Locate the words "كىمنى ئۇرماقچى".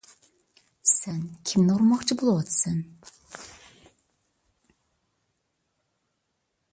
1.49-2.17